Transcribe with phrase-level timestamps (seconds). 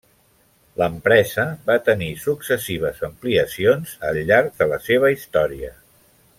[0.81, 5.75] L'empresa va tenir successives ampliacions al llarg de la seva història.